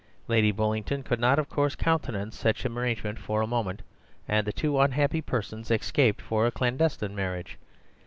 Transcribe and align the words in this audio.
Lady 0.27 0.49
Bullingdon 0.51 1.03
could 1.03 1.19
not, 1.19 1.37
of 1.37 1.47
course, 1.47 1.75
countenance 1.75 2.35
such 2.35 2.65
an 2.65 2.75
arrangement 2.75 3.19
for 3.19 3.43
a 3.43 3.45
moment, 3.45 3.83
and 4.27 4.47
the 4.47 4.51
two 4.51 4.79
unhappy 4.79 5.21
persons 5.21 5.69
escaped 5.69 6.23
for 6.23 6.47
a 6.47 6.51
clandestine 6.51 7.13
marriage. 7.15 7.59